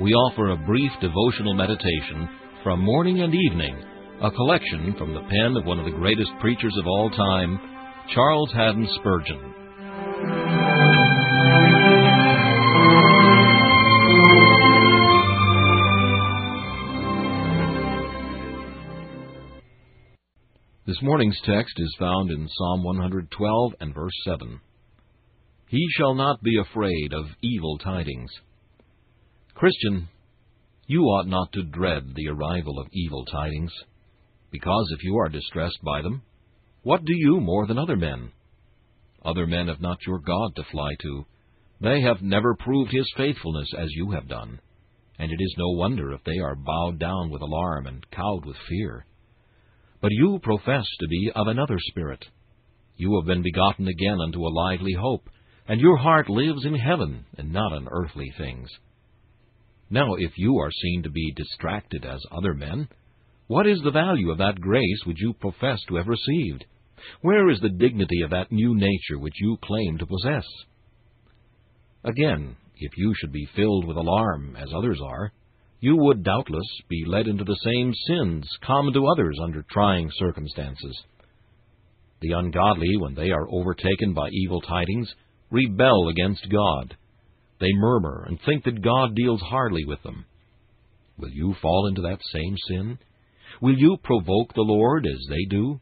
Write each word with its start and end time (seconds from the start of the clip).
we 0.00 0.14
offer 0.14 0.50
a 0.50 0.56
brief 0.56 0.90
devotional 1.02 1.52
meditation 1.52 2.26
from 2.62 2.80
morning 2.80 3.20
and 3.20 3.34
evening, 3.34 3.76
a 4.22 4.30
collection 4.30 4.94
from 4.96 5.12
the 5.12 5.20
pen 5.20 5.54
of 5.58 5.66
one 5.66 5.78
of 5.78 5.84
the 5.84 5.90
greatest 5.90 6.30
preachers 6.40 6.74
of 6.78 6.86
all 6.86 7.10
time, 7.10 7.60
Charles 8.14 8.50
Haddon 8.52 8.88
Spurgeon. 8.98 9.54
This 20.86 21.02
morning's 21.02 21.38
text 21.44 21.74
is 21.76 21.94
found 21.98 22.30
in 22.30 22.48
Psalm 22.48 22.84
112 22.84 23.72
and 23.80 23.94
verse 23.94 24.18
7. 24.24 24.60
He 25.68 25.86
shall 25.98 26.14
not 26.14 26.42
be 26.42 26.58
afraid 26.58 27.12
of 27.12 27.26
evil 27.42 27.76
tidings. 27.76 28.30
Christian, 29.60 30.08
you 30.86 31.02
ought 31.02 31.26
not 31.26 31.52
to 31.52 31.62
dread 31.62 32.14
the 32.14 32.28
arrival 32.28 32.78
of 32.78 32.86
evil 32.94 33.26
tidings, 33.26 33.70
because 34.50 34.90
if 34.96 35.04
you 35.04 35.18
are 35.18 35.28
distressed 35.28 35.78
by 35.84 36.00
them, 36.00 36.22
what 36.82 37.04
do 37.04 37.12
you 37.14 37.40
more 37.40 37.66
than 37.66 37.76
other 37.76 37.96
men? 37.96 38.32
Other 39.22 39.46
men 39.46 39.68
have 39.68 39.82
not 39.82 39.98
your 40.06 40.18
God 40.18 40.56
to 40.56 40.62
fly 40.72 40.88
to. 41.02 41.26
They 41.78 42.00
have 42.00 42.22
never 42.22 42.56
proved 42.58 42.90
his 42.90 43.06
faithfulness 43.18 43.68
as 43.76 43.90
you 43.90 44.12
have 44.12 44.28
done, 44.28 44.60
and 45.18 45.30
it 45.30 45.38
is 45.38 45.54
no 45.58 45.68
wonder 45.72 46.10
if 46.14 46.24
they 46.24 46.38
are 46.38 46.56
bowed 46.56 46.98
down 46.98 47.28
with 47.28 47.42
alarm 47.42 47.86
and 47.86 48.10
cowed 48.10 48.46
with 48.46 48.56
fear. 48.66 49.04
But 50.00 50.12
you 50.12 50.40
profess 50.42 50.86
to 51.00 51.06
be 51.06 51.32
of 51.34 51.48
another 51.48 51.76
spirit. 51.78 52.24
You 52.96 53.14
have 53.20 53.26
been 53.26 53.42
begotten 53.42 53.88
again 53.88 54.22
unto 54.22 54.40
a 54.40 54.56
lively 54.56 54.94
hope, 54.98 55.28
and 55.68 55.82
your 55.82 55.98
heart 55.98 56.30
lives 56.30 56.64
in 56.64 56.76
heaven 56.76 57.26
and 57.36 57.52
not 57.52 57.76
in 57.76 57.88
earthly 57.90 58.32
things. 58.38 58.70
Now, 59.90 60.14
if 60.14 60.32
you 60.36 60.56
are 60.58 60.70
seen 60.70 61.02
to 61.02 61.10
be 61.10 61.32
distracted 61.34 62.04
as 62.04 62.20
other 62.30 62.54
men, 62.54 62.88
what 63.48 63.66
is 63.66 63.80
the 63.82 63.90
value 63.90 64.30
of 64.30 64.38
that 64.38 64.60
grace 64.60 65.02
which 65.04 65.20
you 65.20 65.32
profess 65.32 65.80
to 65.88 65.96
have 65.96 66.06
received? 66.06 66.64
Where 67.22 67.50
is 67.50 67.58
the 67.58 67.70
dignity 67.70 68.22
of 68.22 68.30
that 68.30 68.52
new 68.52 68.76
nature 68.76 69.18
which 69.18 69.34
you 69.40 69.56
claim 69.64 69.98
to 69.98 70.06
possess? 70.06 70.44
Again, 72.04 72.56
if 72.76 72.92
you 72.96 73.12
should 73.16 73.32
be 73.32 73.48
filled 73.56 73.86
with 73.86 73.96
alarm, 73.96 74.56
as 74.56 74.68
others 74.72 75.00
are, 75.04 75.32
you 75.80 75.96
would 75.96 76.22
doubtless 76.22 76.68
be 76.88 77.04
led 77.06 77.26
into 77.26 77.42
the 77.42 77.58
same 77.64 77.92
sins 78.06 78.48
common 78.62 78.92
to 78.92 79.08
others 79.08 79.38
under 79.42 79.64
trying 79.70 80.08
circumstances. 80.14 81.02
The 82.20 82.32
ungodly, 82.32 82.96
when 82.98 83.14
they 83.14 83.30
are 83.30 83.50
overtaken 83.50 84.14
by 84.14 84.28
evil 84.30 84.60
tidings, 84.60 85.12
rebel 85.50 86.08
against 86.08 86.48
God 86.48 86.96
they 87.60 87.72
murmur 87.74 88.24
and 88.26 88.40
think 88.40 88.64
that 88.64 88.82
God 88.82 89.14
deals 89.14 89.40
hardly 89.42 89.84
with 89.84 90.02
them. 90.02 90.24
Will 91.18 91.30
you 91.30 91.54
fall 91.60 91.86
into 91.86 92.00
that 92.02 92.20
same 92.32 92.56
sin? 92.66 92.98
Will 93.60 93.76
you 93.76 93.98
provoke 94.02 94.54
the 94.54 94.62
Lord 94.62 95.06
as 95.06 95.26
they 95.28 95.44
do? 95.50 95.80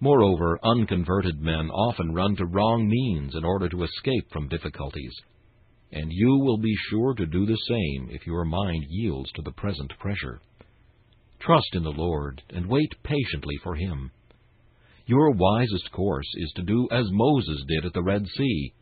Moreover, 0.00 0.58
unconverted 0.62 1.40
men 1.40 1.70
often 1.70 2.14
run 2.14 2.36
to 2.36 2.46
wrong 2.46 2.88
means 2.88 3.34
in 3.34 3.44
order 3.44 3.68
to 3.68 3.82
escape 3.82 4.30
from 4.30 4.48
difficulties, 4.48 5.14
and 5.90 6.12
you 6.12 6.38
will 6.38 6.58
be 6.58 6.74
sure 6.90 7.14
to 7.14 7.26
do 7.26 7.46
the 7.46 7.58
same 7.68 8.08
if 8.10 8.26
your 8.26 8.44
mind 8.44 8.84
yields 8.88 9.32
to 9.32 9.42
the 9.42 9.52
present 9.52 9.92
pressure. 9.98 10.40
Trust 11.40 11.74
in 11.74 11.82
the 11.82 11.90
Lord 11.90 12.42
and 12.50 12.66
wait 12.66 12.94
patiently 13.02 13.56
for 13.62 13.74
Him. 13.74 14.10
Your 15.06 15.32
wisest 15.32 15.90
course 15.92 16.28
is 16.34 16.52
to 16.56 16.62
do 16.62 16.88
as 16.90 17.06
Moses 17.10 17.62
did 17.68 17.84
at 17.84 17.92
the 17.92 18.02
Red 18.02 18.26
Sea 18.26 18.72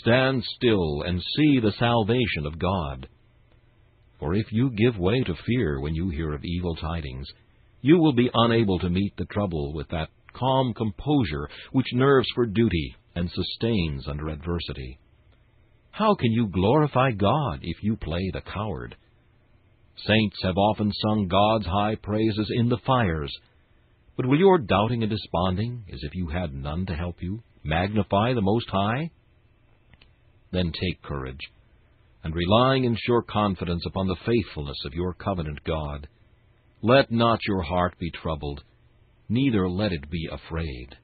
Stand 0.00 0.42
still 0.56 1.02
and 1.02 1.22
see 1.36 1.60
the 1.60 1.72
salvation 1.78 2.46
of 2.46 2.58
God. 2.58 3.08
For 4.18 4.34
if 4.34 4.46
you 4.52 4.70
give 4.70 4.98
way 4.98 5.22
to 5.22 5.34
fear 5.46 5.80
when 5.80 5.94
you 5.94 6.08
hear 6.08 6.32
of 6.32 6.44
evil 6.44 6.76
tidings, 6.76 7.26
you 7.80 7.98
will 7.98 8.12
be 8.12 8.30
unable 8.32 8.78
to 8.78 8.90
meet 8.90 9.16
the 9.16 9.26
trouble 9.26 9.72
with 9.74 9.88
that 9.88 10.10
calm 10.32 10.72
composure 10.74 11.48
which 11.72 11.92
nerves 11.92 12.28
for 12.34 12.46
duty 12.46 12.94
and 13.14 13.30
sustains 13.30 14.06
under 14.08 14.28
adversity. 14.28 14.98
How 15.90 16.14
can 16.14 16.32
you 16.32 16.48
glorify 16.48 17.10
God 17.10 17.60
if 17.62 17.82
you 17.82 17.96
play 17.96 18.30
the 18.32 18.40
coward? 18.40 18.96
Saints 20.06 20.36
have 20.42 20.56
often 20.56 20.90
sung 20.92 21.28
God's 21.28 21.66
high 21.66 21.96
praises 21.96 22.50
in 22.56 22.68
the 22.68 22.78
fires. 22.86 23.32
But 24.16 24.26
will 24.26 24.38
your 24.38 24.58
doubting 24.58 25.02
and 25.02 25.10
desponding, 25.10 25.84
as 25.92 26.00
if 26.02 26.14
you 26.14 26.28
had 26.28 26.54
none 26.54 26.86
to 26.86 26.94
help 26.94 27.16
you, 27.20 27.42
magnify 27.62 28.32
the 28.32 28.40
Most 28.40 28.68
High? 28.70 29.10
Then 30.52 30.70
take 30.72 31.02
courage, 31.02 31.50
and 32.22 32.34
relying 32.34 32.84
in 32.84 32.96
sure 32.96 33.22
confidence 33.22 33.82
upon 33.86 34.06
the 34.06 34.16
faithfulness 34.26 34.76
of 34.84 34.94
your 34.94 35.14
covenant 35.14 35.64
God, 35.64 36.08
Let 36.82 37.10
not 37.10 37.40
your 37.46 37.62
heart 37.62 37.98
be 37.98 38.10
troubled, 38.10 38.62
neither 39.28 39.68
let 39.68 39.92
it 39.92 40.10
be 40.10 40.28
afraid. 40.30 40.96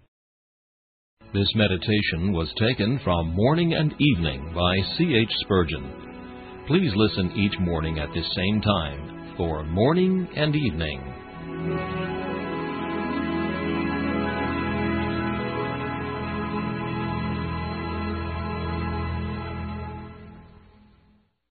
This 1.32 1.48
meditation 1.54 2.32
was 2.32 2.52
taken 2.58 3.00
from 3.04 3.34
Morning 3.34 3.74
and 3.74 3.94
Evening 3.98 4.52
by 4.54 4.76
C. 4.96 5.14
H. 5.14 5.30
Spurgeon. 5.40 6.64
Please 6.66 6.92
listen 6.94 7.32
each 7.36 7.58
morning 7.60 7.98
at 7.98 8.12
this 8.14 8.26
same 8.34 8.60
time 8.60 9.34
for 9.36 9.62
Morning 9.64 10.28
and 10.36 10.54
Evening. 10.54 11.97